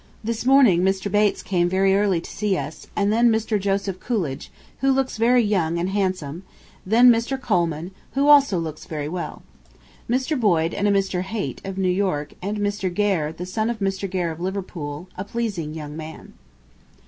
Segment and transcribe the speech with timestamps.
[0.23, 1.11] This morning Mr.
[1.11, 3.59] Bates came very early to see us, and then Mr.
[3.59, 6.41] Joseph Coolidge, who looks very young and handsome;
[6.83, 7.39] then Mr.
[7.39, 9.43] Colman, who also looks very well,
[10.09, 10.39] Mr.
[10.39, 11.21] Boyd and a Mr.
[11.21, 12.91] Haight, of New York, and Mr.
[12.91, 14.09] Gair, son of Mr.
[14.09, 16.33] Gair of Liverpool, a pleasing young man.